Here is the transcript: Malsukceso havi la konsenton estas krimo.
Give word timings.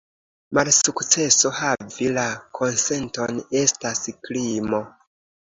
Malsukceso 0.57 1.51
havi 1.57 2.07
la 2.15 2.23
konsenton 2.61 3.45
estas 3.61 4.03
krimo. 4.27 4.83